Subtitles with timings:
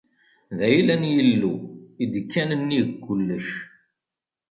[0.57, 1.53] D ayla n Yillu
[2.03, 3.47] i d-ikkan nnig kullec.